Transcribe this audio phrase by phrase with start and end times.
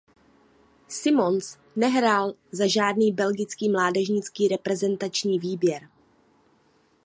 [0.87, 5.89] Simons nehrál za žádný belgický mládežnický reprezentační výběr.